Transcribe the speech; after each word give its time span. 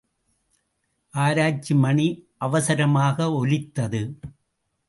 ஆராய்ச்சி 1.13 1.73
மணி 1.75 2.07
அவசரமாக 2.37 3.31
ஒலித்தது. 3.33 4.01